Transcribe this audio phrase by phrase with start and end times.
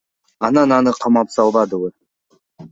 [0.47, 1.93] Анан аны камап салбадыбы.